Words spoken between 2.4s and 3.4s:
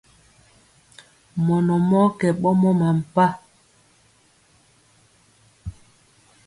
ɓɔmɔ mampa.